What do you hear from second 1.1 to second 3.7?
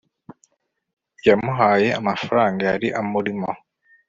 yamuhaye amafaranga yari amurimo